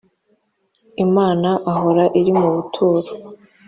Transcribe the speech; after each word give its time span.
imana 1.05 1.49
aho 1.71 1.87
iri 2.19 2.31
mu 2.39 2.47
buturo 2.55 3.09